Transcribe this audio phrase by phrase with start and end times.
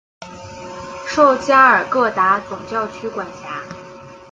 [1.05, 3.61] 受加尔各答总教区管辖。